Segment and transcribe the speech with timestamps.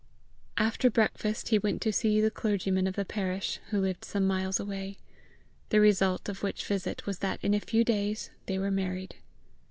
[0.57, 4.59] After breakfast he went to see the clergyman of the parish, who lived some miles
[4.59, 4.97] away;
[5.69, 9.17] the result of which visit was that in a few days they were married.